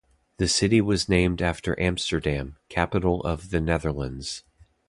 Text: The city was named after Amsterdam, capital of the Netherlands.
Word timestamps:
The 0.37 0.47
city 0.47 0.81
was 0.81 1.07
named 1.07 1.43
after 1.43 1.79
Amsterdam, 1.79 2.57
capital 2.69 3.21
of 3.21 3.51
the 3.51 3.61
Netherlands. 3.61 4.43